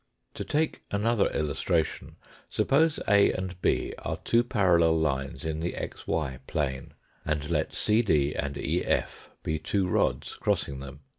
[0.33, 2.15] To take another illustration,
[2.49, 8.33] suppose A and B are two parallel lines in the xy plane, and let CD
[8.33, 11.01] and EF be two rods crossing them.